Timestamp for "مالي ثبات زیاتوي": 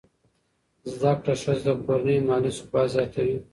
2.27-3.37